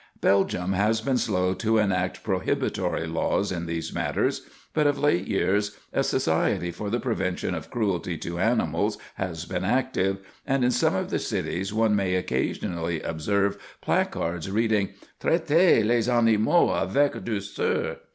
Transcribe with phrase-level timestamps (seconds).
[0.19, 4.41] Belgium has been slow to enact prohibitory laws in these matters,
[4.73, 9.63] but of late years a Society for the Prevention of Cruelty to Animals has been
[9.63, 16.07] active, and in some of the cities one may occasionally observe placards reading, "Traitez les
[16.07, 17.97] animaux avec douceur."